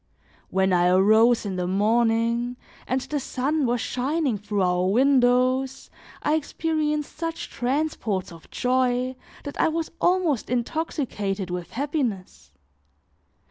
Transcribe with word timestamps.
When 0.49 0.73
I 0.73 0.87
arose 0.87 1.45
in 1.45 1.57
the 1.57 1.67
morning, 1.67 2.57
and 2.87 3.01
the 3.01 3.19
sun 3.19 3.67
was 3.67 3.81
shining 3.81 4.35
through 4.39 4.63
our 4.63 4.87
windows, 4.87 5.91
I 6.23 6.33
experienced 6.33 7.15
such 7.15 7.51
transports 7.51 8.31
of 8.31 8.49
joy 8.49 9.15
that 9.43 9.61
I 9.61 9.67
was 9.67 9.91
almost 10.01 10.49
intoxicated 10.49 11.51
with 11.51 11.73
happiness. 11.73 12.51